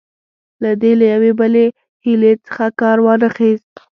که 0.59 0.69
دې 0.81 0.91
له 0.99 1.05
یوې 1.13 1.31
بلې 1.39 1.65
حیلې 2.03 2.33
څخه 2.45 2.65
کار 2.79 2.97
وانه 3.05 3.29
خیست. 3.35 3.71